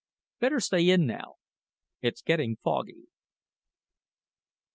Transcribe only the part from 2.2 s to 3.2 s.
getting foggy."